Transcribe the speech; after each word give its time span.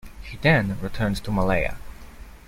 He 0.23 0.37
then 0.37 0.79
returned 0.81 1.17
to 1.17 1.31
Malaya. 1.31 1.77